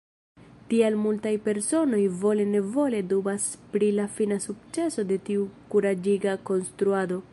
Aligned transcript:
Tial 0.69 0.95
multaj 1.01 1.33
personoj 1.47 1.99
vole-nevole 2.23 3.01
dubas 3.11 3.45
pri 3.75 3.91
la 3.99 4.07
fina 4.15 4.39
sukceso 4.47 5.07
de 5.13 5.19
tiu 5.29 5.45
kuraĝiga 5.75 6.35
konstruado. 6.53 7.25